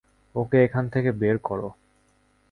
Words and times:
ওকে 0.35 0.57
এখান 0.63 0.85
থেকে 0.89 1.09
বের 1.11 1.37
করো। 1.39 1.69